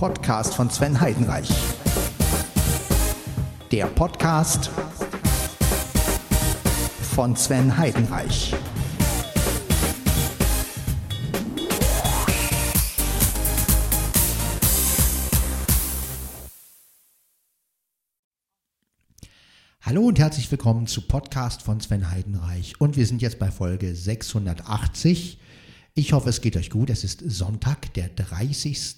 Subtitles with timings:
[0.00, 1.50] Podcast von Sven Heidenreich.
[3.70, 4.70] Der Podcast
[7.14, 8.54] von Sven Heidenreich.
[19.82, 22.80] Hallo und herzlich willkommen zu Podcast von Sven Heidenreich.
[22.80, 25.38] Und wir sind jetzt bei Folge 680.
[25.92, 26.88] Ich hoffe, es geht euch gut.
[26.88, 28.96] Es ist Sonntag, der 30.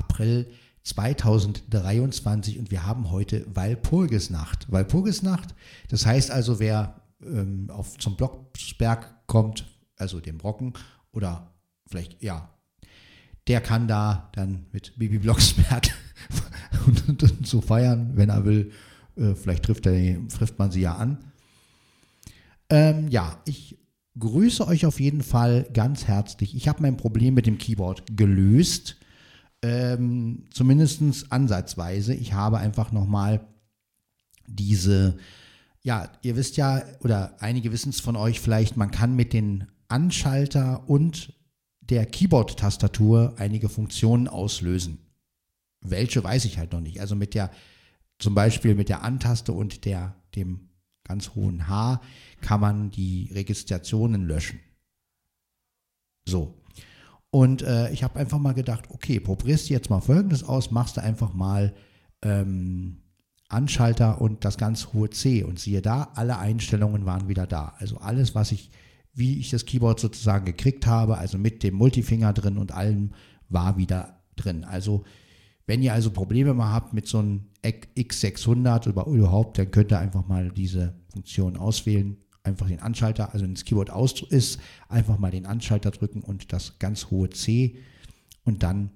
[0.00, 0.50] April
[0.84, 4.70] 2023 und wir haben heute Walpurgisnacht.
[4.72, 5.54] Walpurgisnacht,
[5.88, 10.72] das heißt also, wer ähm, auf, zum Blocksberg kommt, also dem Brocken
[11.12, 11.52] oder
[11.86, 12.48] vielleicht, ja,
[13.46, 15.88] der kann da dann mit Bibi Blocksberg
[16.86, 18.72] und, so feiern, wenn er will.
[19.16, 21.18] Äh, vielleicht trifft, er, trifft man sie ja an.
[22.70, 23.76] Ähm, ja, ich
[24.18, 26.54] grüße euch auf jeden Fall ganz herzlich.
[26.54, 28.96] Ich habe mein Problem mit dem Keyboard gelöst.
[29.62, 32.14] Ähm, Zumindest ansatzweise.
[32.14, 33.46] Ich habe einfach nochmal
[34.46, 35.18] diese,
[35.82, 39.66] ja, ihr wisst ja, oder einige wissen es von euch vielleicht, man kann mit den
[39.88, 41.34] Anschalter und
[41.80, 44.98] der Keyboard-Tastatur einige Funktionen auslösen.
[45.80, 47.00] Welche weiß ich halt noch nicht.
[47.00, 47.50] Also mit der,
[48.18, 50.68] zum Beispiel mit der Antaste und der, dem
[51.04, 52.00] ganz hohen H
[52.40, 54.60] kann man die Registrationen löschen.
[56.26, 56.56] So.
[57.30, 60.96] Und äh, ich habe einfach mal gedacht, okay, probierst du jetzt mal Folgendes aus, machst
[60.96, 61.72] du einfach mal
[62.22, 63.02] ähm,
[63.48, 67.74] Anschalter und das ganz hohe C und siehe da, alle Einstellungen waren wieder da.
[67.78, 68.70] Also alles, was ich,
[69.12, 73.12] wie ich das Keyboard sozusagen gekriegt habe, also mit dem Multifinger drin und allem,
[73.48, 74.64] war wieder drin.
[74.64, 75.04] Also
[75.66, 79.98] wenn ihr also Probleme mal habt mit so einem X600 oder überhaupt, dann könnt ihr
[80.00, 85.18] einfach mal diese Funktion auswählen einfach den Anschalter, also wenn das Keyboard aus ist, einfach
[85.18, 87.78] mal den Anschalter drücken und das ganz hohe C
[88.44, 88.90] und dann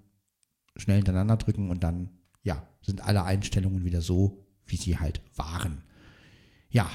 [0.77, 2.11] schnell hintereinander drücken und dann,
[2.42, 5.83] ja, sind alle Einstellungen wieder so, wie sie halt waren.
[6.71, 6.91] Ja,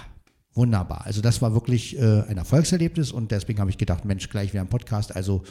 [0.53, 1.05] wunderbar.
[1.05, 4.61] Also das war wirklich äh, ein Erfolgserlebnis und deswegen habe ich gedacht, Mensch, gleich wieder
[4.61, 5.15] ein Podcast.
[5.15, 5.43] Also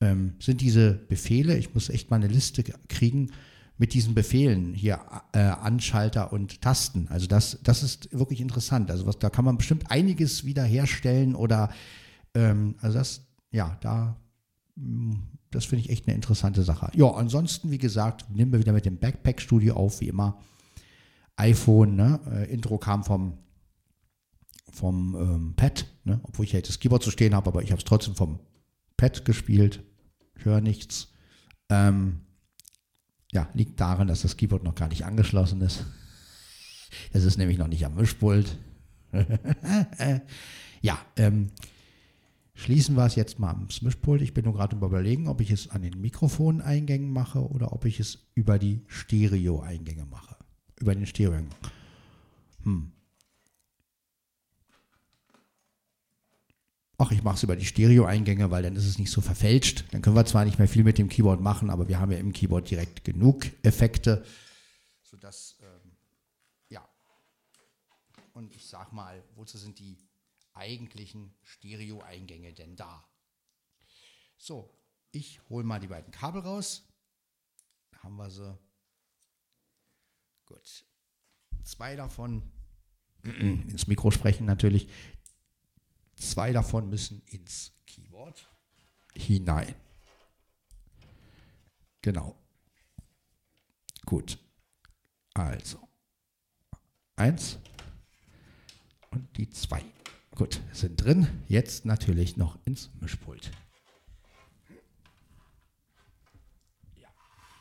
[0.00, 3.30] ähm, sind diese Befehle, ich muss echt mal eine Liste kriegen,
[3.78, 5.00] mit diesen Befehlen hier
[5.32, 7.08] äh, Anschalter und Tasten.
[7.08, 8.90] Also das, das ist wirklich interessant.
[8.90, 11.70] Also was, da kann man bestimmt einiges wiederherstellen oder
[12.34, 14.16] ähm, also das, ja, da,
[14.76, 15.14] mm,
[15.50, 16.90] das finde ich echt eine interessante Sache.
[16.94, 20.38] Ja, ansonsten, wie gesagt, nehmen wir wieder mit dem Backpack-Studio auf, wie immer.
[21.36, 22.20] iPhone, ne?
[22.30, 23.38] Äh, Intro kam vom,
[24.70, 26.20] vom ähm, Pad, ne?
[26.22, 28.40] obwohl ich ja jetzt das Keyboard zu stehen habe, aber ich habe es trotzdem vom
[28.96, 29.82] Pad gespielt.
[30.36, 31.12] Ich höre nichts.
[31.68, 32.20] Ähm,
[33.32, 35.86] ja, liegt daran, dass das Keyboard noch gar nicht angeschlossen ist.
[37.12, 38.58] Es ist nämlich noch nicht am Mischpult.
[40.82, 41.50] ja, ähm,
[42.54, 44.20] schließen wir es jetzt mal am Mischpult.
[44.20, 48.00] Ich bin nur gerade überlegen, ob ich es an den Mikrofoneingängen mache oder ob ich
[48.00, 50.36] es über die Stereo-Eingänge mache.
[50.78, 51.42] Über den Stereo.
[52.64, 52.92] Hm.
[57.02, 59.84] Ach, ich mache es über die Stereo-Eingänge, weil dann ist es nicht so verfälscht.
[59.90, 62.18] Dann können wir zwar nicht mehr viel mit dem Keyboard machen, aber wir haben ja
[62.18, 64.24] im Keyboard direkt genug Effekte,
[65.02, 65.96] sodass, ähm,
[66.68, 66.88] ja.
[68.34, 69.98] Und ich sag mal, wozu sind die
[70.54, 73.04] eigentlichen Stereo-Eingänge denn da?
[74.36, 74.72] So,
[75.10, 76.88] ich hole mal die beiden Kabel raus.
[77.90, 78.56] Da haben wir sie.
[80.46, 80.84] Gut.
[81.64, 82.42] Zwei davon
[83.22, 84.88] ins Mikro sprechen natürlich.
[86.22, 88.48] Zwei davon müssen ins Keyboard
[89.14, 89.74] hinein.
[92.00, 92.36] Genau.
[94.06, 94.38] Gut.
[95.34, 95.88] Also.
[97.16, 97.58] Eins
[99.10, 99.84] und die zwei.
[100.36, 101.26] Gut, sind drin.
[101.48, 103.50] Jetzt natürlich noch ins Mischpult.
[106.96, 107.08] Ja,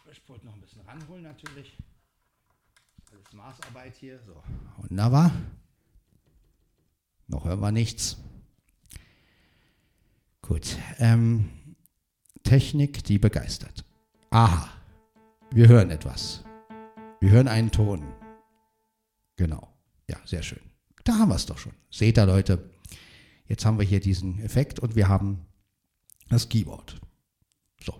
[0.05, 1.75] Mischpult noch ein bisschen ranholen natürlich.
[3.11, 4.19] Alles Maßarbeit hier.
[4.23, 4.41] So,
[4.77, 5.31] wunderbar.
[7.27, 8.17] Noch hören wir nichts.
[10.51, 10.75] Gut.
[10.99, 11.49] Ähm,
[12.43, 13.85] Technik, die begeistert.
[14.31, 14.67] Aha.
[15.49, 16.43] Wir hören etwas.
[17.21, 18.03] Wir hören einen Ton.
[19.37, 19.73] Genau.
[20.09, 20.59] Ja, sehr schön.
[21.05, 21.71] Da haben wir es doch schon.
[21.89, 22.69] Seht ihr, Leute.
[23.47, 25.45] Jetzt haben wir hier diesen Effekt und wir haben
[26.27, 26.99] das Keyboard.
[27.81, 27.93] So.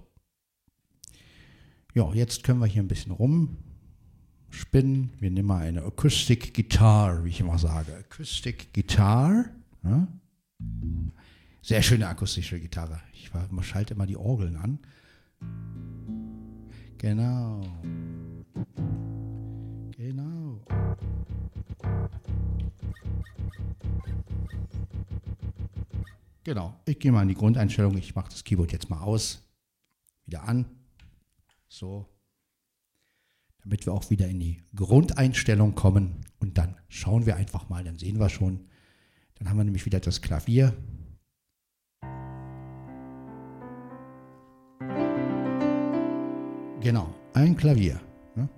[1.94, 5.14] Ja, jetzt können wir hier ein bisschen rumspinnen.
[5.22, 7.96] Wir nehmen mal eine Acoustic Guitar, wie ich immer sage.
[7.96, 9.46] Acoustic Guitar.
[9.86, 10.06] Ja.
[11.62, 13.00] Sehr schöne akustische Gitarre.
[13.14, 13.32] Ich
[13.62, 14.80] schaltet immer die Orgeln an.
[16.98, 17.62] Genau.
[19.96, 20.66] Genau.
[26.44, 26.80] Genau.
[26.86, 27.96] Ich gehe mal in die Grundeinstellung.
[27.98, 29.44] Ich mache das Keyboard jetzt mal aus.
[30.26, 30.66] Wieder an.
[31.68, 32.08] So.
[33.64, 36.26] damit wir auch wieder in die Grundeinstellung kommen.
[36.40, 38.68] Und dann schauen wir einfach mal, dann sehen wir schon.
[39.36, 40.74] Dann haben wir nämlich wieder das Klavier.
[46.82, 48.02] Genau, ein Klavier.
[48.36, 48.50] Ne?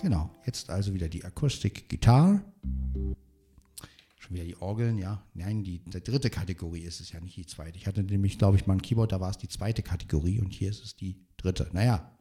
[0.00, 2.42] Genau, jetzt also wieder die Akustik-Gitarre.
[4.16, 5.22] Schon wieder die Orgeln, ja.
[5.34, 7.76] Nein, die, die dritte Kategorie ist es ja, nicht die zweite.
[7.76, 10.50] Ich hatte nämlich, glaube ich, mal ein Keyboard, da war es die zweite Kategorie und
[10.50, 11.68] hier ist es die dritte.
[11.72, 12.16] Naja.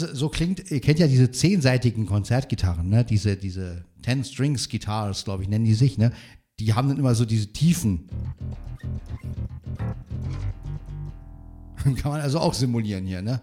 [0.00, 3.04] Das so klingt, ihr kennt ja diese zehnseitigen Konzertgitarren, ne?
[3.04, 6.12] diese, diese Ten Strings Guitars, glaube ich, nennen die sich, ne?
[6.60, 8.08] Die haben dann immer so diese Tiefen.
[11.96, 13.40] Kann man also auch simulieren hier, ne?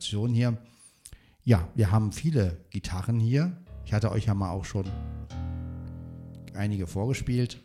[0.00, 0.56] Simulation hier.
[1.44, 3.56] Ja, wir haben viele Gitarren hier.
[3.84, 4.86] Ich hatte euch ja mal auch schon
[6.54, 7.60] einige vorgespielt.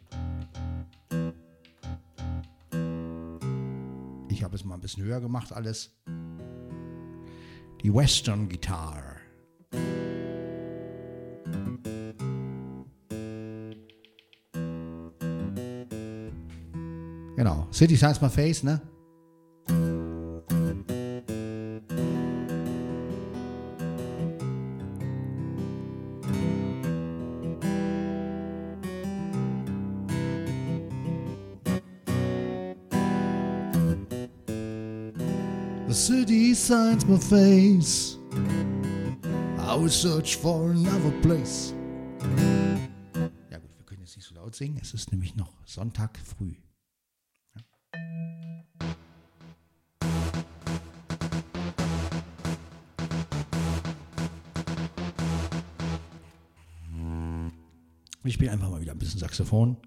[4.29, 5.95] Ich habe es mal ein bisschen höher gemacht alles.
[7.83, 9.01] Die Western Guitar.
[17.38, 17.67] Genau.
[17.71, 18.81] City Signs My Face, ne?
[36.65, 38.17] Signs my face.
[39.59, 41.75] I will search for another place.
[43.51, 44.79] Ja gut, wir können jetzt nicht so laut singen.
[44.81, 46.56] Es ist nämlich noch Sonntag früh.
[58.23, 59.77] Ich spiele einfach mal wieder ein bisschen Saxophon.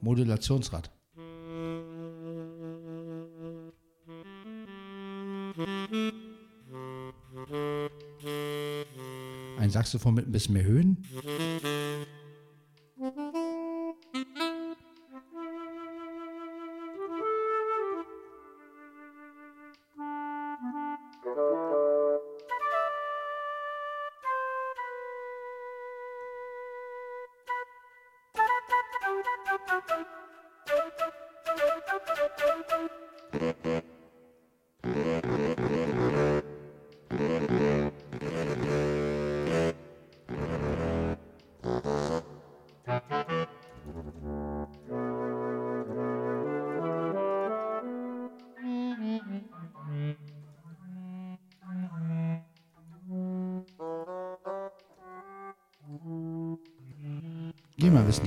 [0.00, 0.90] Modulationsrad.
[9.58, 11.04] Ein Saxophon mit ein bisschen mehr Höhen.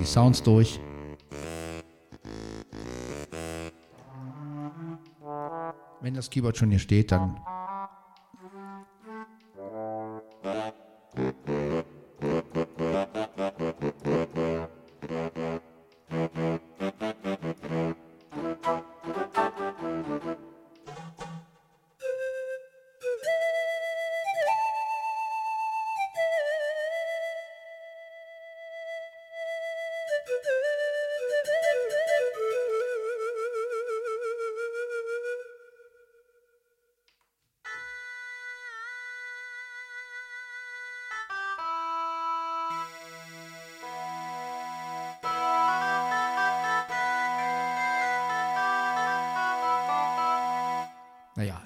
[0.05, 0.79] Die Sounds durch.
[6.01, 7.39] Wenn das Keyboard schon hier steht, dann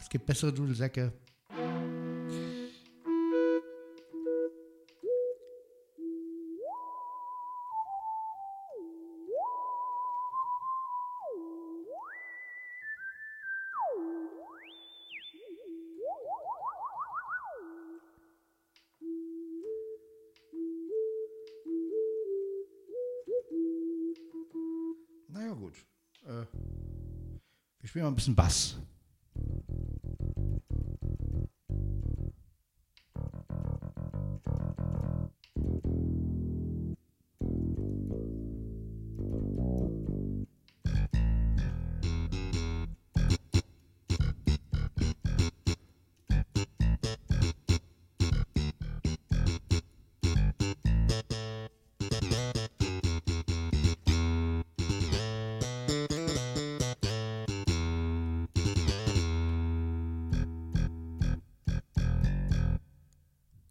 [0.09, 1.13] Es gibt bessere Dudelsäcke.
[25.27, 25.75] Naja gut.
[26.25, 26.47] Äh,
[27.79, 28.78] wir spielen mal ein bisschen Bass.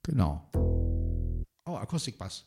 [0.08, 0.40] Genau.
[1.66, 2.46] Oh, Akustikbass.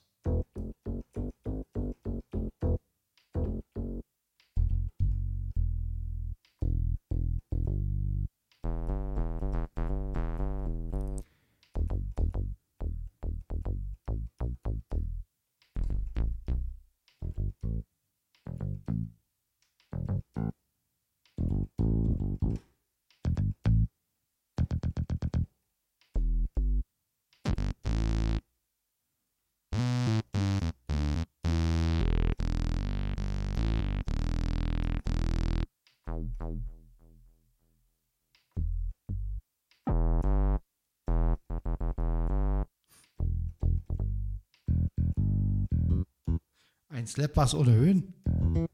[47.11, 48.13] Ein Slapbass ohne Höhen?
[48.29, 48.67] Hm.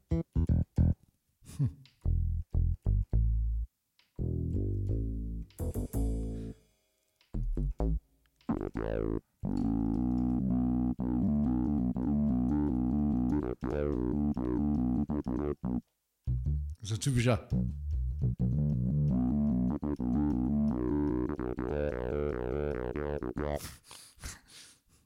[16.80, 17.48] So typischer.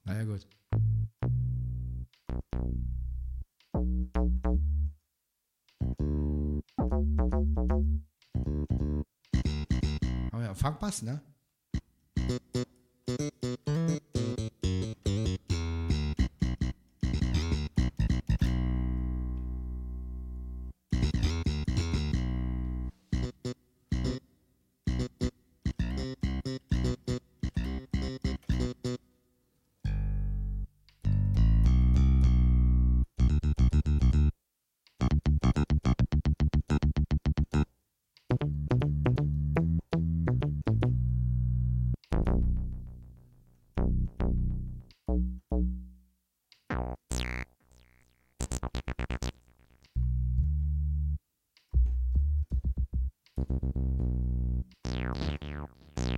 [0.05, 0.45] Naja, gut.
[10.83, 11.32] Haben wir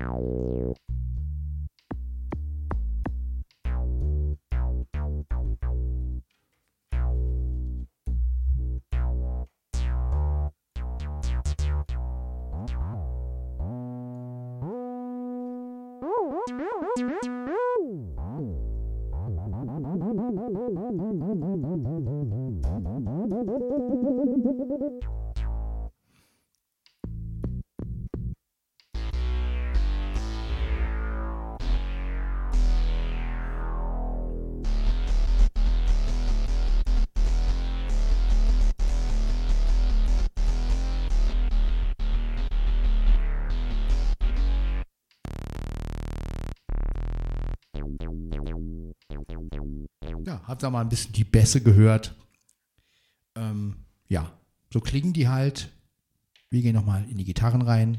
[0.04, 0.12] ja
[50.54, 52.14] Habt ihr mal ein bisschen die Bässe gehört.
[53.34, 53.74] Ähm,
[54.06, 54.30] ja,
[54.72, 55.72] so klingen die halt.
[56.48, 57.98] Wir gehen nochmal in die Gitarren rein.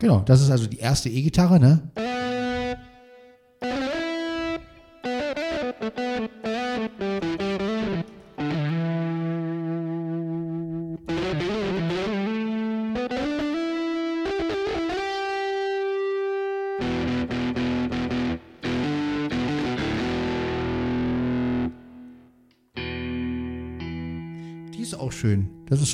[0.00, 2.13] Genau, das ist also die erste E-Gitarre, ne?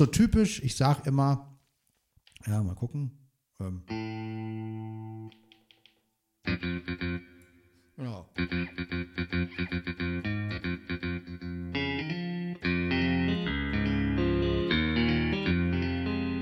[0.00, 0.62] So typisch.
[0.62, 1.59] Ich sag immer,
[2.47, 3.11] ja, mal gucken.
[3.61, 3.83] Ähm.
[7.97, 8.26] Genau.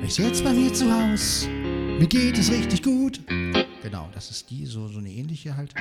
[0.04, 3.20] Ich sitze bei mir zu Haus, mir geht es richtig gut.
[3.82, 5.74] Genau, das ist die, so, so eine ähnliche halt.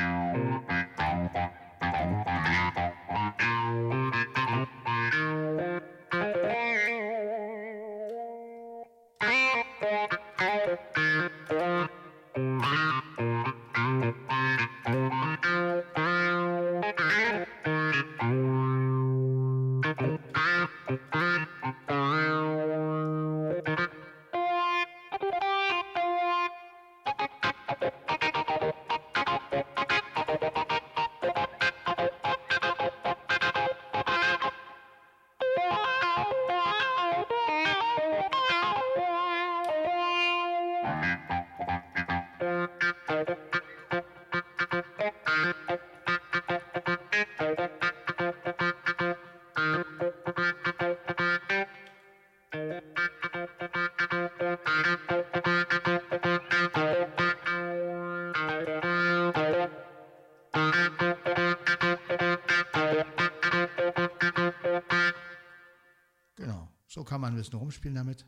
[67.17, 68.27] Kann man ein bisschen rumspielen damit.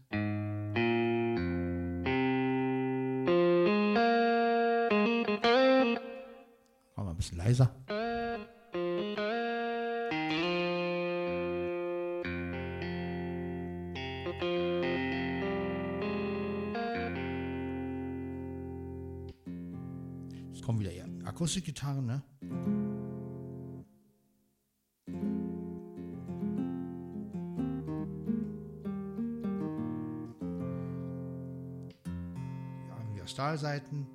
[6.96, 7.72] Machen wir ein bisschen leiser.
[20.51, 20.91] Jetzt kommen wieder
[21.25, 22.24] Akustikgitarren, ne?
[33.39, 34.05] Stahlseiten.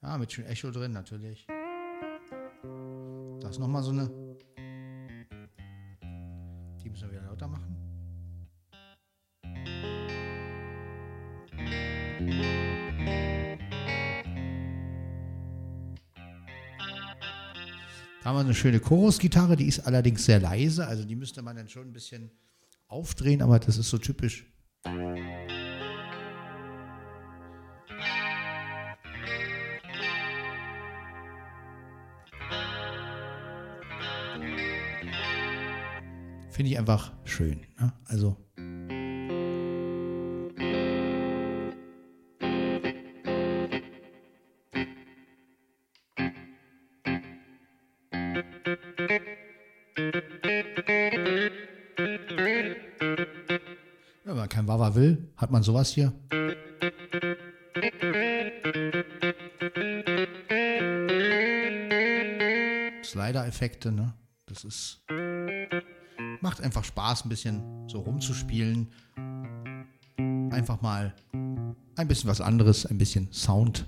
[0.00, 1.44] Ja, mit schön Echo drin natürlich.
[3.40, 4.21] Das ist nochmal so eine.
[18.32, 21.68] Haben wir eine schöne Chorus-Gitarre, die ist allerdings sehr leise, also die müsste man dann
[21.68, 22.30] schon ein bisschen
[22.88, 24.46] aufdrehen, aber das ist so typisch.
[36.48, 37.60] Finde ich einfach schön.
[37.78, 37.92] Ne?
[38.06, 38.38] Also.
[55.42, 56.12] Hat man sowas hier.
[63.04, 64.14] Slider-Effekte, ne?
[64.46, 65.02] Das ist.
[66.40, 68.88] Macht einfach Spaß, ein bisschen so rumzuspielen.
[70.50, 73.86] Einfach mal ein bisschen was anderes, ein bisschen Sound.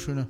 [0.00, 0.28] Schöne.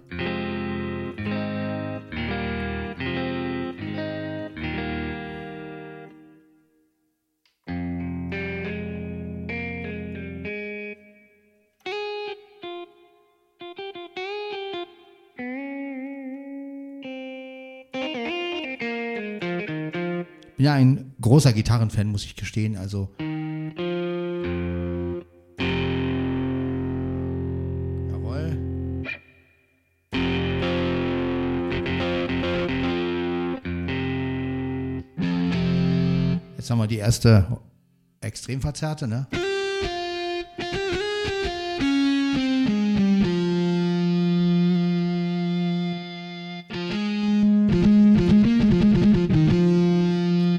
[20.61, 22.77] bin ja ein großer Gitarrenfan, muss ich gestehen.
[22.77, 23.09] Also.
[36.71, 37.59] Haben wir die erste
[38.21, 39.27] Extremverzerrte, ne?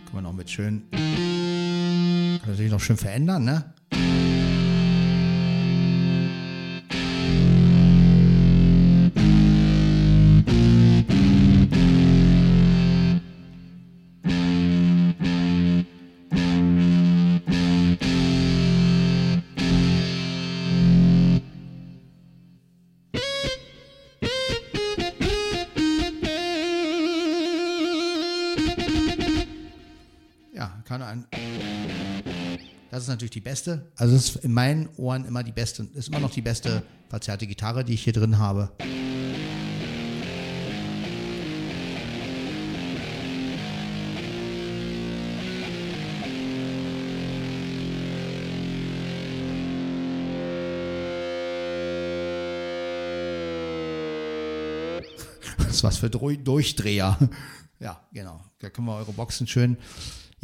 [0.04, 0.84] Kann man auch mit schön.
[0.92, 3.74] Kann natürlich noch schön verändern, ne?
[33.02, 33.92] Das ist natürlich die beste.
[33.96, 37.84] Also ist in meinen Ohren immer die beste, ist immer noch die beste verzerrte Gitarre,
[37.84, 38.72] die ich hier drin habe.
[55.82, 57.18] Was für Durchdreher.
[57.80, 58.40] Ja, genau.
[58.60, 59.76] Da können wir eure Boxen schön.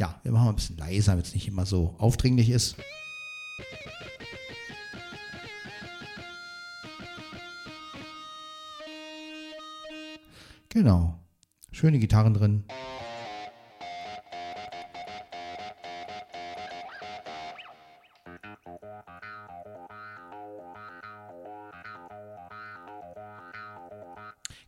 [0.00, 2.76] Ja, wir machen mal ein bisschen leiser, damit es nicht immer so aufdringlich ist.
[10.68, 11.18] Genau.
[11.72, 12.64] Schöne Gitarren drin.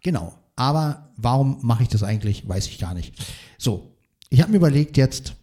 [0.03, 0.35] Genau.
[0.57, 3.15] Aber warum mache ich das eigentlich, weiß ich gar nicht.
[3.57, 3.97] So,
[4.31, 5.37] ich habe mir überlegt jetzt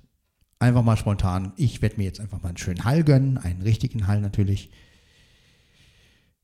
[0.60, 4.08] einfach mal spontan, ich werde mir jetzt einfach mal einen schönen Hall gönnen, einen richtigen
[4.08, 4.71] Hall natürlich.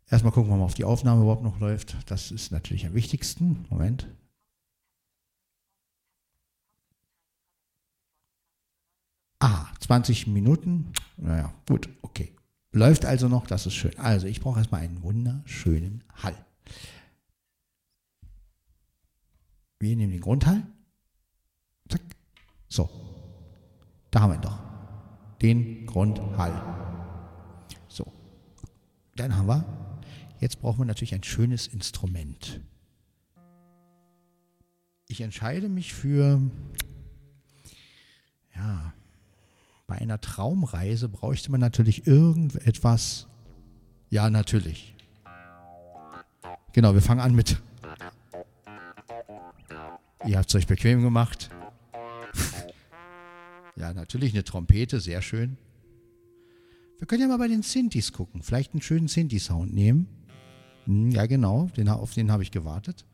[0.10, 1.98] Erstmal gucken wir mal, ob die Aufnahme überhaupt noch läuft.
[2.06, 3.66] Das ist natürlich am wichtigsten.
[3.70, 4.08] Moment.
[9.40, 10.94] Ah, 20 Minuten.
[11.18, 12.34] Naja, gut, okay.
[12.72, 13.98] Läuft also noch, das ist schön.
[13.98, 16.36] Also, ich brauche erstmal einen wunderschönen Hall.
[19.80, 20.64] Wir nehmen den Grundhall.
[21.90, 22.02] Zack.
[22.74, 22.90] So.
[24.10, 24.60] Da haben wir ihn doch.
[25.44, 26.60] Den Grundhall.
[27.88, 28.12] So.
[29.16, 29.64] Dann haben wir.
[30.40, 32.62] Jetzt brauchen wir natürlich ein schönes Instrument.
[35.08, 36.42] Ich entscheide mich für.
[38.56, 38.92] Ja.
[39.86, 43.28] Bei einer Traumreise bräuchte man natürlich irgendetwas.
[44.10, 44.96] Ja, natürlich.
[46.72, 47.62] Genau, wir fangen an mit
[50.26, 51.52] Ihr habt es euch bequem gemacht.
[53.76, 55.58] Ja, natürlich eine Trompete, sehr schön.
[57.00, 58.44] Wir können ja mal bei den Synthes gucken.
[58.44, 60.08] Vielleicht einen schönen Synthi-Sound nehmen.
[60.86, 61.68] Hm, ja, genau.
[61.76, 63.06] Den, auf den habe ich gewartet.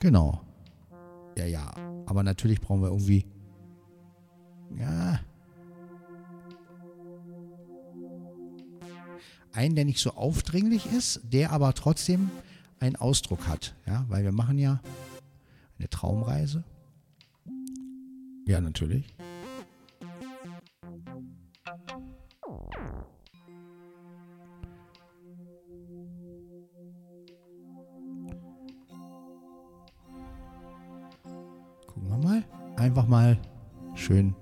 [0.00, 0.40] Genau.
[1.36, 1.72] Ja, ja.
[2.06, 3.26] Aber natürlich brauchen wir irgendwie.
[4.76, 5.20] Ja.
[9.52, 12.30] Einen, der nicht so aufdringlich ist, der aber trotzdem
[12.80, 13.74] einen Ausdruck hat.
[13.86, 14.80] Ja, weil wir machen ja
[15.78, 16.64] eine Traumreise.
[18.48, 19.14] Ja, natürlich.
[31.86, 32.42] Gucken wir mal.
[32.76, 33.38] Einfach mal
[33.94, 34.34] schön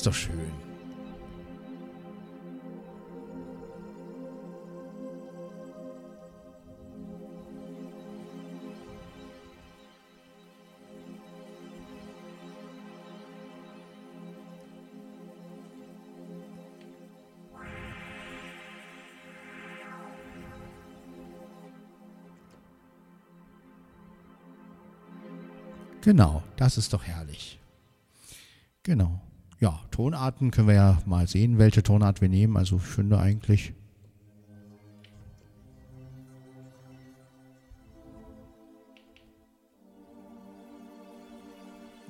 [0.00, 0.50] ist doch schön.
[26.00, 27.60] Genau, das ist doch herrlich.
[28.82, 29.20] Genau.
[29.60, 32.56] Ja, Tonarten können wir ja mal sehen, welche Tonart wir nehmen.
[32.56, 33.74] Also ich finde eigentlich.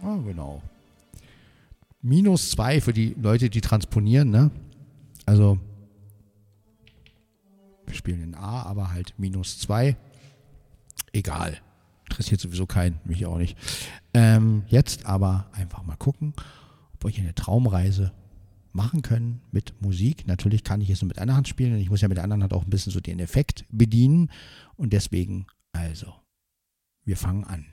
[0.01, 0.63] Ah, genau.
[2.03, 4.51] Minus zwei für die Leute, die transponieren, ne?
[5.27, 5.59] Also
[7.87, 9.97] wir spielen in A, aber halt minus zwei.
[11.13, 11.59] Egal.
[12.09, 13.59] Interessiert sowieso keinen, mich auch nicht.
[14.15, 16.33] Ähm, jetzt aber einfach mal gucken,
[17.05, 18.13] wir hier eine Traumreise
[18.73, 20.27] machen können mit Musik.
[20.27, 22.25] Natürlich kann ich es nur mit einer Hand spielen und ich muss ja mit der
[22.25, 24.31] anderen Hand auch ein bisschen so den Effekt bedienen.
[24.77, 26.13] Und deswegen, also,
[27.05, 27.67] wir fangen an.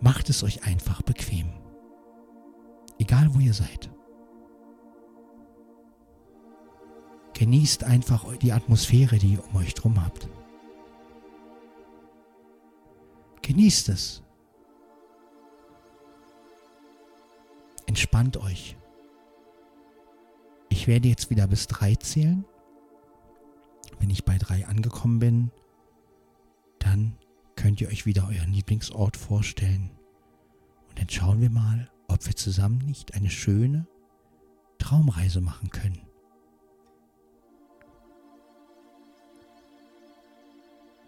[0.00, 1.63] Macht es euch einfach bequem.
[3.14, 3.90] Egal wo ihr seid.
[7.34, 10.28] Genießt einfach die Atmosphäre, die ihr um euch drum habt.
[13.42, 14.24] Genießt es.
[17.86, 18.76] Entspannt euch.
[20.68, 22.44] Ich werde jetzt wieder bis drei zählen.
[24.00, 25.50] Wenn ich bei drei angekommen bin,
[26.80, 27.16] dann
[27.54, 29.92] könnt ihr euch wieder euren Lieblingsort vorstellen.
[30.88, 33.86] Und dann schauen wir mal, ob wir zusammen nicht eine schöne
[34.78, 36.00] Traumreise machen können.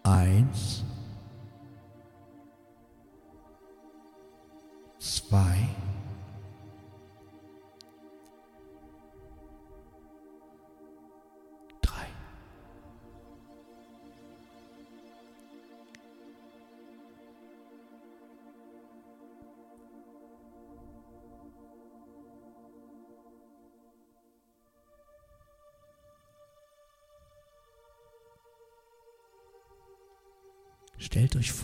[0.03, 0.83] Eins,
[4.99, 5.67] zwei,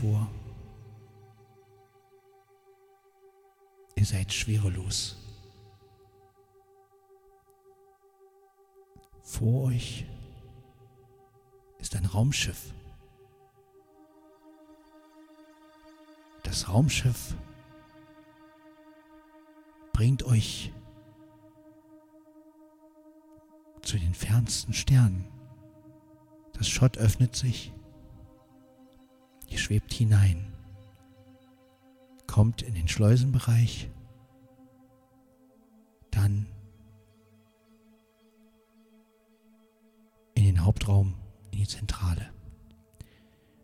[0.03, 0.29] vor,
[3.95, 5.15] ihr seid schwerelos.
[9.21, 10.05] Vor euch
[11.77, 12.73] ist ein Raumschiff.
[16.43, 17.37] Das Raumschiff
[19.93, 20.73] bringt euch
[23.81, 25.25] zu den fernsten Sternen.
[26.51, 27.71] Das Schott öffnet sich.
[29.53, 30.51] Ihr schwebt hinein,
[32.25, 33.87] kommt in den Schleusenbereich,
[36.09, 36.47] dann
[40.33, 41.13] in den Hauptraum,
[41.51, 42.31] in die Zentrale.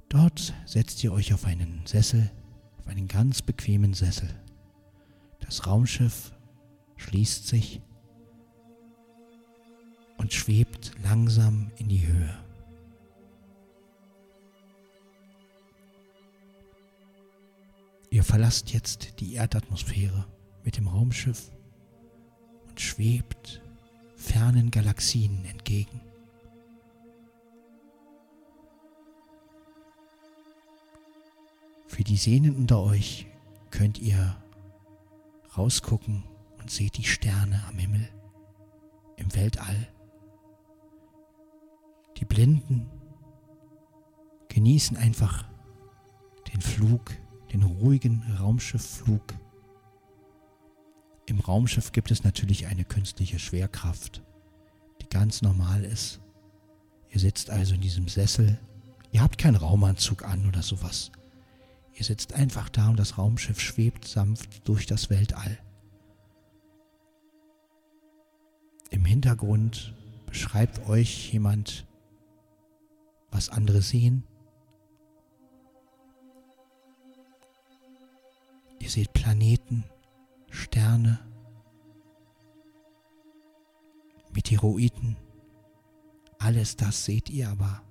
[0.10, 2.30] Dort setzt ihr euch auf einen Sessel,
[2.78, 4.30] auf einen ganz bequemen Sessel.
[5.40, 6.34] Das Raumschiff
[6.98, 7.82] schließt sich
[10.18, 12.49] und schwebt langsam in die Höhe.
[18.12, 20.26] Ihr verlasst jetzt die Erdatmosphäre
[20.64, 21.52] mit dem Raumschiff
[22.68, 23.62] und schwebt
[24.16, 26.02] fernen Galaxien entgegen.
[31.88, 33.28] Für die Sehnen unter euch
[33.72, 34.36] könnt ihr
[35.58, 36.24] rausgucken
[36.60, 38.08] und seht die Sterne am Himmel,
[39.18, 39.88] im Weltall.
[42.18, 42.90] Die Blinden
[44.50, 45.46] genießen einfach
[46.52, 47.12] den Flug,
[47.52, 49.34] den ruhigen Raumschiffflug.
[51.26, 54.24] Im Raumschiff gibt es natürlich eine künstliche Schwerkraft,
[55.02, 56.20] die ganz normal ist.
[57.12, 58.60] Ihr sitzt also in diesem Sessel.
[59.12, 61.12] Ihr habt keinen Raumanzug an oder sowas.
[61.94, 65.58] Ihr sitzt einfach da und das Raumschiff schwebt sanft durch das Weltall.
[68.90, 69.94] Im Hintergrund
[70.26, 71.86] beschreibt euch jemand,
[73.32, 74.24] was andere sehen.
[78.80, 79.84] Ihr seht Planeten,
[80.50, 81.20] Sterne,
[84.34, 85.18] Meteoroiden.
[86.38, 87.84] Alles das seht ihr aber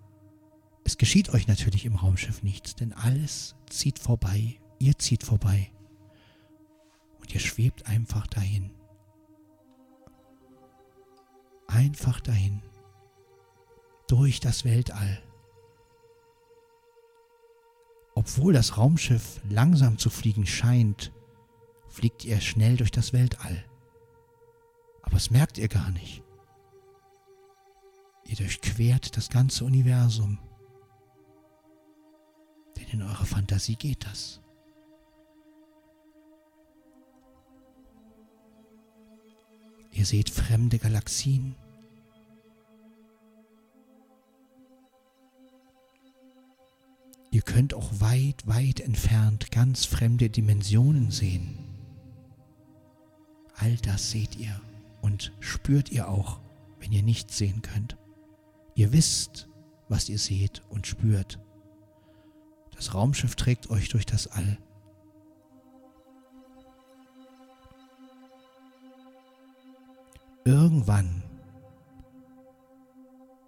[0.88, 5.70] es geschieht euch natürlich im Raumschiff nichts, denn alles zieht vorbei, ihr zieht vorbei
[7.20, 8.70] und ihr schwebt einfach dahin.
[11.66, 12.62] Einfach dahin,
[14.06, 15.22] durch das Weltall.
[18.18, 21.12] Obwohl das Raumschiff langsam zu fliegen scheint,
[21.88, 23.64] fliegt ihr schnell durch das Weltall.
[25.02, 26.22] Aber das merkt ihr gar nicht.
[28.24, 30.38] Ihr durchquert das ganze Universum
[32.92, 34.40] in eurer Fantasie geht das.
[39.92, 41.54] Ihr seht fremde Galaxien.
[47.30, 51.58] Ihr könnt auch weit, weit entfernt ganz fremde Dimensionen sehen.
[53.54, 54.60] All das seht ihr
[55.02, 56.40] und spürt ihr auch,
[56.80, 57.96] wenn ihr nichts sehen könnt.
[58.74, 59.48] Ihr wisst,
[59.88, 61.38] was ihr seht und spürt.
[62.76, 64.58] Das Raumschiff trägt euch durch das All.
[70.44, 71.22] Irgendwann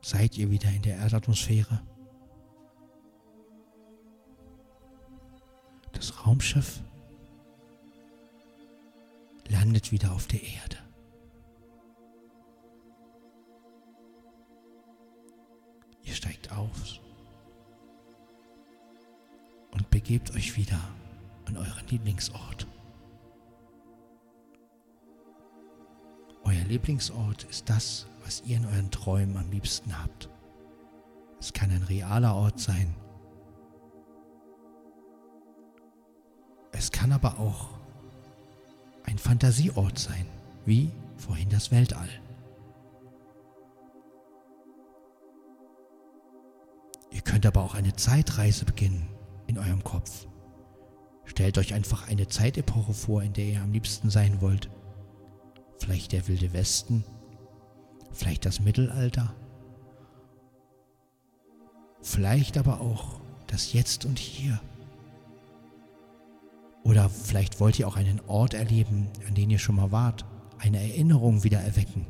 [0.03, 1.81] seid ihr wieder in der Erdatmosphäre.
[5.93, 6.81] Das Raumschiff
[9.49, 10.79] landet wieder auf der Erde.
[16.03, 17.01] Ihr steigt auf
[19.73, 20.81] und begebt euch wieder
[21.47, 22.67] an euren Lieblingsort.
[26.45, 30.29] Euer Lieblingsort ist das, was ihr in euren Träumen am liebsten habt.
[31.39, 32.95] Es kann ein realer Ort sein.
[36.73, 37.69] Es kann aber auch
[39.05, 40.27] ein Fantasieort sein,
[40.65, 42.09] wie vorhin das Weltall.
[47.11, 49.09] Ihr könnt aber auch eine Zeitreise beginnen
[49.47, 50.27] in eurem Kopf.
[51.25, 54.71] Stellt euch einfach eine Zeitepoche vor, in der ihr am liebsten sein wollt.
[55.79, 57.05] Vielleicht der wilde Westen,
[58.13, 59.35] vielleicht das Mittelalter,
[62.03, 64.61] vielleicht aber auch das Jetzt und Hier.
[66.85, 70.25] Oder vielleicht wollt ihr auch einen Ort erleben, an den ihr schon mal wart,
[70.59, 72.07] eine Erinnerung wieder erwecken.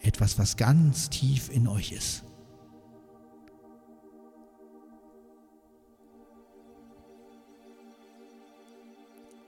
[0.00, 2.24] Etwas, was ganz tief in euch ist.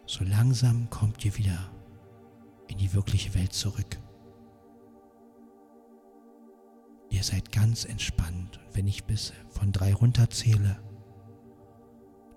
[0.07, 1.71] So langsam kommt ihr wieder
[2.69, 3.99] in die wirkliche Welt zurück.
[7.11, 10.79] Ihr seid ganz entspannt und wenn ich bis von drei runterzähle,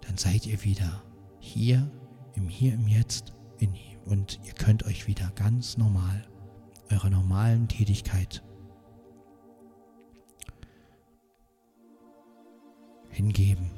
[0.01, 1.03] dann seid ihr wieder
[1.39, 1.89] hier
[2.35, 3.73] im Hier im Jetzt in,
[4.05, 6.27] und ihr könnt euch wieder ganz normal
[6.89, 8.43] eurer normalen Tätigkeit
[13.09, 13.69] hingeben.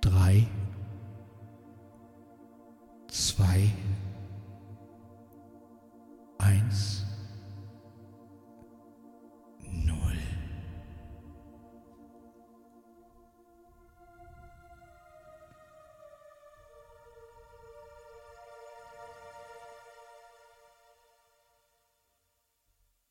[0.00, 0.46] drei,
[3.08, 3.70] zwei,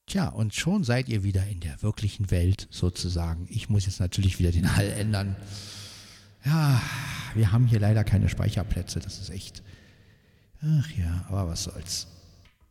[0.10, 3.46] Tja, und schon seid ihr wieder in der wirklichen Welt sozusagen.
[3.48, 5.36] Ich muss jetzt natürlich wieder den Hall ändern.
[6.44, 6.82] Ja,
[7.36, 9.00] wir haben hier leider keine Speicherplätze.
[9.00, 9.62] Das ist echt.
[10.64, 12.08] Ach ja, aber was soll's.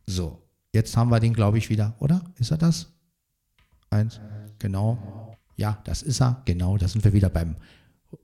[0.05, 2.21] So, jetzt haben wir den, glaube ich, wieder, oder?
[2.39, 2.91] Ist er das?
[3.89, 4.19] Eins,
[4.59, 5.37] genau.
[5.55, 6.41] Ja, das ist er.
[6.43, 7.55] Genau, da sind wir wieder beim,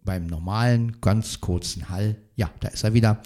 [0.03, 2.17] beim normalen, ganz kurzen Hall.
[2.35, 3.21] Ja, da ist er wieder.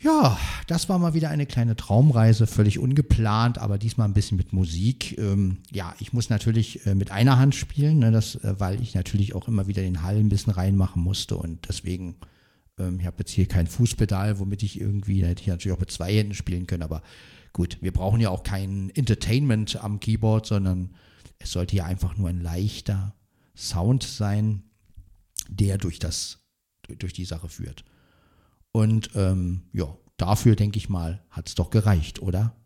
[0.00, 4.52] Ja, das war mal wieder eine kleine Traumreise, völlig ungeplant, aber diesmal ein bisschen mit
[4.52, 5.16] Musik.
[5.18, 8.94] Ähm, ja, ich muss natürlich äh, mit einer Hand spielen, ne, das, äh, weil ich
[8.94, 12.16] natürlich auch immer wieder den Hall ein bisschen reinmachen musste und deswegen,
[12.78, 15.80] ähm, ich habe jetzt hier kein Fußpedal, womit ich irgendwie, da hätte ich natürlich auch
[15.80, 17.02] mit zwei Händen spielen können, aber
[17.54, 20.94] gut, wir brauchen ja auch kein Entertainment am Keyboard, sondern
[21.38, 23.14] es sollte ja einfach nur ein leichter
[23.56, 24.64] Sound sein,
[25.48, 26.40] der durch das,
[26.98, 27.84] durch die Sache führt.
[28.74, 32.56] Und ähm, ja, dafür denke ich mal, hat es doch gereicht, oder?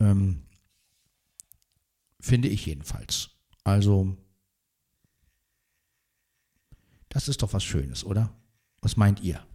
[0.00, 0.42] Ähm,
[2.18, 3.28] finde ich jedenfalls.
[3.62, 4.16] Also,
[7.10, 8.32] das ist doch was Schönes, oder?
[8.80, 9.46] Was meint ihr?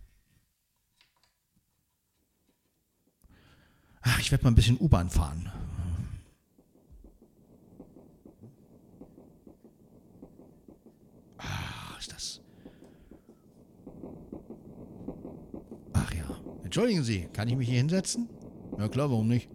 [4.02, 5.52] Ach, ich werde mal ein bisschen U-Bahn fahren.
[16.74, 18.28] Entschuldigen Sie, kann ich mich hier hinsetzen?
[18.80, 19.48] Ja klar, warum nicht?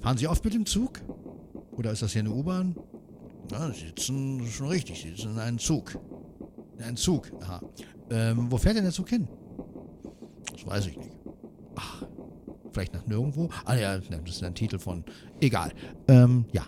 [0.00, 1.02] Fahren Sie oft mit dem Zug?
[1.72, 2.74] Oder ist das hier eine U-Bahn?
[3.50, 5.98] Ja, Sie sitzen schon richtig, Sie sitzen in einem Zug.
[6.78, 7.60] In einem Zug, aha.
[8.08, 9.28] Ähm, wo fährt denn der Zug hin?
[10.50, 11.12] Das weiß ich nicht.
[11.74, 12.06] Ach,
[12.72, 13.50] vielleicht nach nirgendwo?
[13.66, 15.04] Ah ja, das ist ein Titel von.
[15.42, 15.70] Egal.
[16.08, 16.66] Ähm, ja.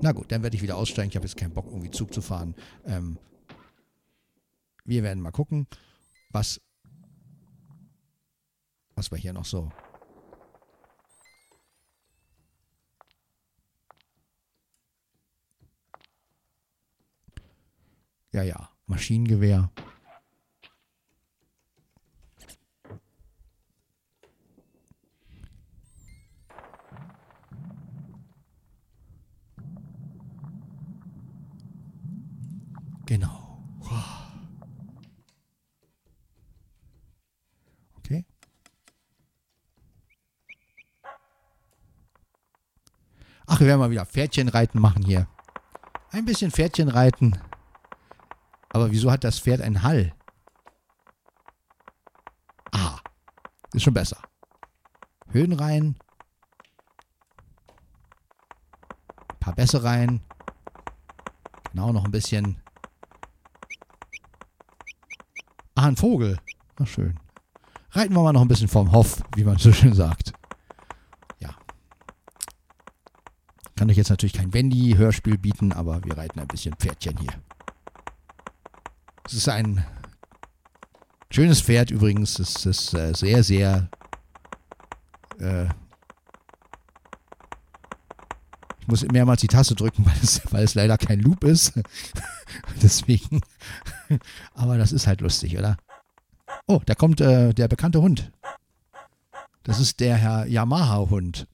[0.00, 1.10] Na gut, dann werde ich wieder aussteigen.
[1.10, 2.54] Ich habe jetzt keinen Bock, irgendwie Zug zu fahren.
[2.86, 3.18] Ähm,
[4.86, 5.66] wir werden mal gucken,
[6.30, 6.62] was
[8.98, 9.70] was wir hier noch so
[18.30, 19.70] Ja, ja, Maschinengewehr.
[33.06, 33.38] Genau.
[43.58, 45.26] Wir werden mal wieder Pferdchenreiten machen hier.
[46.12, 47.36] Ein bisschen Pferdchenreiten.
[48.70, 50.14] Aber wieso hat das Pferd einen Hall?
[52.70, 52.98] Ah,
[53.72, 54.18] ist schon besser.
[55.30, 55.96] Höhen rein.
[59.28, 60.20] Ein paar Bässe rein.
[61.72, 62.62] Genau, noch ein bisschen.
[65.74, 66.38] Ah, ein Vogel.
[66.80, 67.18] Ach, schön.
[67.90, 70.37] Reiten wir mal noch ein bisschen vom Hof, wie man so schön sagt.
[73.78, 77.32] Kann euch jetzt natürlich kein Wendy-Hörspiel bieten, aber wir reiten ein bisschen Pferdchen hier.
[79.24, 79.84] Es ist ein
[81.30, 82.40] schönes Pferd übrigens.
[82.40, 83.88] Es ist äh, sehr, sehr.
[85.38, 85.66] Äh,
[88.80, 91.74] ich muss mehrmals die Taste drücken, weil es, weil es leider kein Loop ist.
[92.82, 93.42] Deswegen.
[94.54, 95.76] aber das ist halt lustig, oder?
[96.66, 98.32] Oh, da kommt äh, der bekannte Hund.
[99.62, 101.46] Das ist der Herr Yamaha-Hund.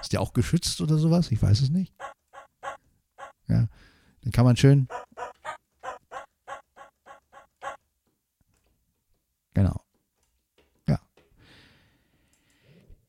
[0.00, 1.30] Ist der auch geschützt oder sowas?
[1.30, 1.92] Ich weiß es nicht.
[3.48, 3.66] Ja,
[4.22, 4.88] dann kann man schön.
[9.54, 9.80] Genau.
[10.86, 11.00] Ja.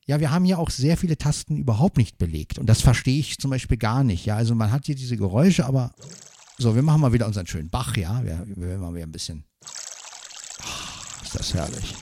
[0.06, 2.58] Ja, wir haben hier auch sehr viele Tasten überhaupt nicht belegt.
[2.58, 4.26] Und das verstehe ich zum Beispiel gar nicht.
[4.26, 5.92] Ja, also man hat hier diese Geräusche, aber.
[6.58, 8.22] So, wir machen mal wieder unseren schönen Bach, ja.
[8.24, 9.44] Wir, wir mal wieder ein bisschen.
[9.64, 11.94] Oh, ist das herrlich.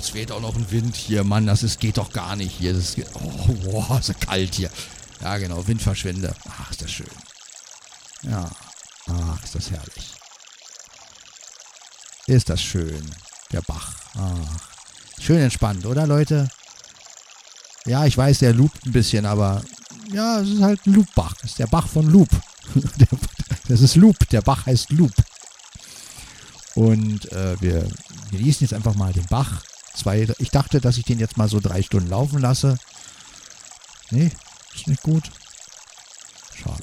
[0.00, 2.72] Jetzt weht auch noch ein Wind hier, Mann, das ist, geht doch gar nicht hier.
[2.72, 4.70] Das ist, oh, boah, ist ja kalt hier.
[5.20, 6.34] Ja, genau, Wind verschwinde.
[6.48, 7.06] Ach, ist das schön.
[8.22, 8.50] Ja,
[9.08, 10.14] ach, ist das herrlich.
[12.26, 13.04] Ist das schön,
[13.52, 13.94] der Bach.
[14.16, 16.48] Ach, schön entspannt, oder Leute?
[17.84, 19.62] Ja, ich weiß, der loopt ein bisschen, aber
[20.10, 21.34] ja, es ist halt ein Loopbach.
[21.42, 22.30] Das ist der Bach von Loop.
[23.68, 25.12] das ist Loop, der Bach heißt Loop.
[26.74, 27.86] Und äh, wir
[28.30, 29.62] genießen jetzt einfach mal den Bach
[29.94, 32.78] zwei, ich dachte, dass ich den jetzt mal so drei Stunden laufen lasse.
[34.10, 34.30] Nee,
[34.74, 35.30] ist nicht gut.
[36.54, 36.82] Schade.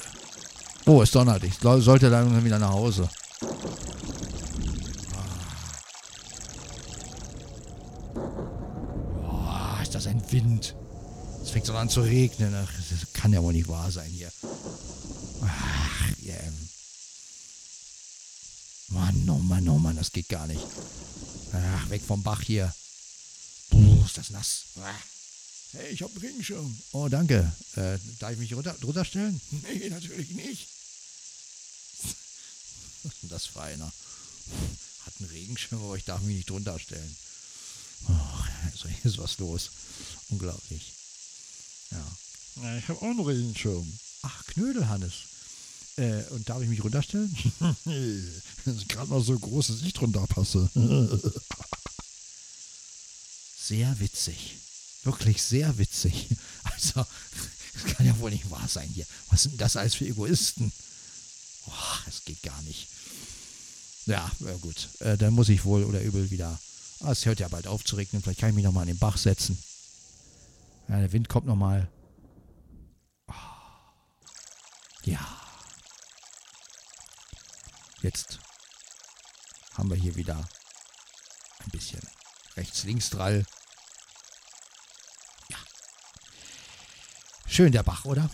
[0.86, 1.44] Oh, es donnert.
[1.44, 3.08] Ich sollte dann wieder nach Hause.
[9.22, 10.74] Oh, ist das ein Wind.
[11.42, 12.54] Es fängt so an zu regnen.
[12.54, 14.30] Ach, das kann ja wohl nicht wahr sein hier.
[15.42, 16.36] Ach, yeah.
[18.88, 20.64] Mann, oh Mann, oh Mann, das geht gar nicht.
[21.52, 22.72] Ach, weg vom Bach hier.
[24.18, 24.64] Das nass.
[25.70, 26.76] Hey, ich hab einen Regenschirm.
[26.90, 27.52] Oh, danke.
[27.76, 29.40] Äh, darf ich mich runter, drunter stellen?
[29.62, 30.66] Nee, natürlich nicht.
[33.04, 33.84] Was ist denn das für einer?
[33.84, 37.16] Hat einen Regenschirm, aber ich darf mich nicht drunter stellen.
[38.08, 39.70] Oh, also hier ist was los.
[40.30, 40.94] Unglaublich.
[41.92, 42.04] Ja.
[42.64, 43.86] ja ich habe auch einen Regenschirm.
[44.22, 45.14] Ach, Knödel, Hannes.
[45.96, 47.36] Äh, und darf ich mich runterstellen?
[47.60, 50.68] das ist gerade mal so groß, dass ich drunter passe.
[53.68, 54.56] sehr witzig.
[55.04, 56.28] Wirklich sehr witzig.
[56.64, 57.04] Also,
[57.72, 59.06] das kann ja wohl nicht wahr sein hier.
[59.30, 60.70] Was sind das alles für Egoisten?
[61.64, 62.88] Boah, das geht gar nicht.
[64.04, 64.88] Ja, gut.
[65.00, 66.58] Äh, dann muss ich wohl oder übel wieder.
[67.00, 68.22] Ah, es hört ja bald auf zu regnen.
[68.22, 69.58] Vielleicht kann ich mich nochmal an den Bach setzen.
[70.88, 71.90] Ja, der Wind kommt nochmal.
[73.28, 73.32] Oh.
[75.04, 75.26] Ja.
[78.02, 78.38] Jetzt
[79.72, 80.48] haben wir hier wieder
[81.60, 82.00] ein bisschen
[82.56, 83.46] rechts-links-Drall.
[87.58, 88.30] Schön der Bach, oder?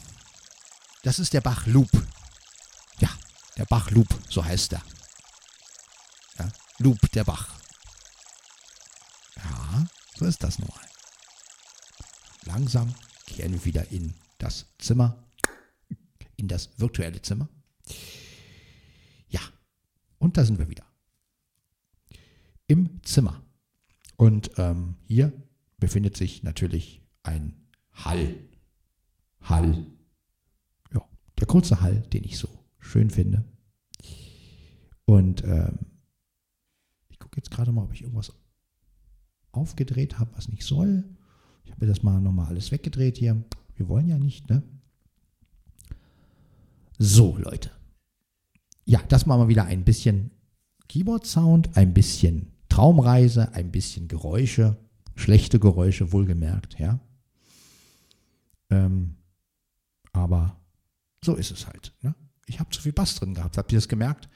[1.03, 1.89] Das ist der Bach Loop.
[3.01, 3.09] Ja,
[3.57, 4.83] der Bach Loop, so heißt er.
[6.39, 7.59] Ja, Loop der Bach.
[9.37, 9.87] Ja,
[10.19, 10.87] so ist das nun mal.
[12.45, 12.95] Langsam
[13.25, 15.17] kehren wir wieder in das Zimmer,
[16.37, 17.49] in das virtuelle Zimmer.
[20.19, 20.85] Und da sind wir wieder.
[22.67, 23.43] Im Zimmer.
[24.17, 25.33] Und ähm, hier
[25.79, 28.35] befindet sich natürlich ein Hall.
[29.45, 29.87] Hall.
[30.93, 31.03] Ja,
[31.39, 33.45] der kurze Hall, den ich so schön finde.
[35.07, 35.79] Und ähm,
[37.09, 38.33] ich gucke jetzt gerade mal, ob ich irgendwas
[39.53, 41.05] aufgedreht habe, was nicht soll.
[41.65, 43.45] Ich habe das mal nochmal alles weggedreht hier.
[43.77, 44.63] Wir wollen ja nicht, ne?
[46.99, 47.71] So, Leute
[48.85, 50.31] ja, das machen wir wieder ein bisschen
[50.89, 54.77] Keyboard-Sound, ein bisschen Traumreise, ein bisschen Geräusche,
[55.17, 57.01] schlechte Geräusche, wohlgemerkt, ja.
[58.71, 59.17] Ähm,
[60.15, 60.59] aber
[61.23, 61.93] so ist es halt.
[62.01, 62.15] Ne?
[62.47, 64.29] Ich habe zu viel Bass drin gehabt, habt ihr das gemerkt?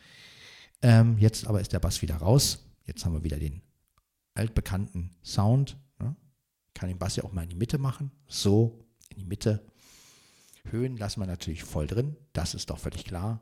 [0.82, 2.66] Ähm, jetzt aber ist der Bass wieder raus.
[2.84, 3.62] Jetzt haben wir wieder den
[4.34, 5.78] altbekannten Sound.
[5.98, 6.14] Ne?
[6.74, 8.10] Kann den Bass ja auch mal in die Mitte machen.
[8.26, 9.66] So, in die Mitte.
[10.64, 12.16] Höhen lassen wir natürlich voll drin.
[12.32, 13.40] Das ist doch völlig klar.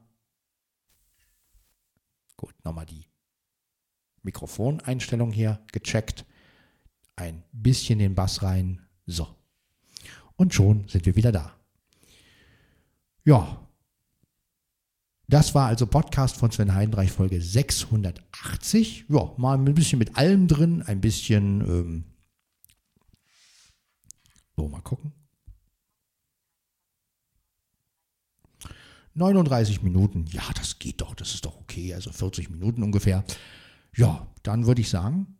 [2.36, 3.06] Gut, nochmal die
[4.22, 6.26] Mikrofoneinstellung hier gecheckt.
[7.16, 8.86] Ein bisschen den Bass rein.
[9.06, 9.34] So.
[10.36, 11.55] Und schon sind wir wieder da.
[13.26, 13.68] Ja.
[15.28, 19.06] Das war also Podcast von Sven Heidenreich, Folge 680.
[19.08, 21.60] Ja, mal ein bisschen mit allem drin, ein bisschen.
[21.62, 22.04] Ähm
[24.56, 25.12] so, mal gucken.
[29.14, 33.24] 39 Minuten, ja, das geht doch, das ist doch okay, also 40 Minuten ungefähr.
[33.96, 35.35] Ja, dann würde ich sagen,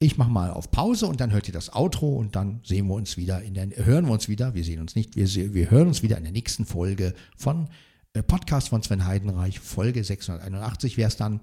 [0.00, 2.94] ich mache mal auf Pause und dann hört ihr das Outro und dann sehen wir
[2.94, 5.88] uns wieder in der, hören wir uns wieder, wir sehen uns nicht, wir, wir hören
[5.88, 7.68] uns wieder in der nächsten Folge von
[8.12, 11.40] äh, Podcast von Sven Heidenreich, Folge 681 wäre es dann.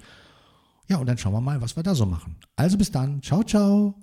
[0.88, 2.38] Ja, und dann schauen wir mal, was wir da so machen.
[2.56, 3.96] Also bis dann, ciao, ciao.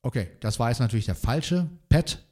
[0.00, 2.27] Okay, das war jetzt natürlich der falsche Pad.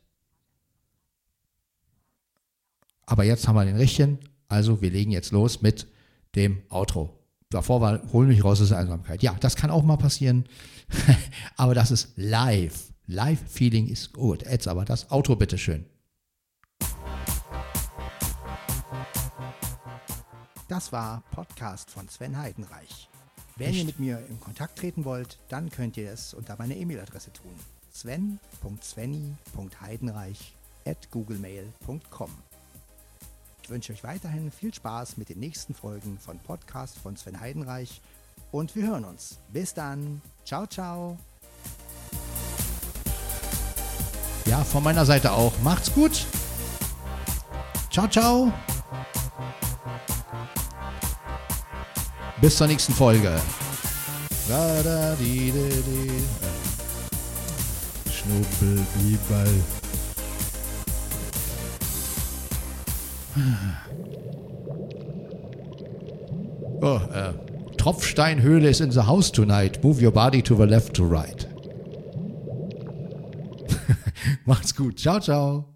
[3.06, 4.18] Aber jetzt haben wir den richtigen.
[4.48, 5.86] Also wir legen jetzt los mit
[6.34, 7.18] dem Outro.
[7.50, 9.22] Davor war, hol mich raus aus der Einsamkeit.
[9.22, 10.46] Ja, das kann auch mal passieren.
[11.56, 12.92] aber das ist live.
[13.06, 14.42] Live-Feeling ist gut.
[14.42, 15.86] Jetzt aber das Outro bitteschön.
[20.68, 23.08] Das war Podcast von Sven Heidenreich.
[23.54, 23.78] Wenn Echt?
[23.78, 27.54] ihr mit mir in Kontakt treten wollt, dann könnt ihr es unter meiner E-Mail-Adresse tun.
[27.92, 32.30] sven.svenny.heidenreich at googlemail.com
[33.66, 38.00] Ich wünsche euch weiterhin viel Spaß mit den nächsten Folgen von Podcast von Sven Heidenreich
[38.52, 39.40] und wir hören uns.
[39.52, 40.22] Bis dann.
[40.44, 41.18] Ciao, ciao.
[44.44, 45.52] Ja, von meiner Seite auch.
[45.64, 46.26] Macht's gut.
[47.90, 48.52] Ciao, ciao.
[52.40, 53.36] Bis zur nächsten Folge.
[58.12, 59.64] Schnuppel, Bibel.
[66.80, 67.32] Oh, äh,
[67.76, 69.82] Tropfsteinhöhle is in the house tonight.
[69.82, 71.46] Move your body to the left to right.
[74.46, 74.96] Macht's gut.
[74.96, 75.75] Ciao, ciao.